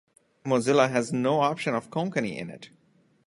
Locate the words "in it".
2.35-2.71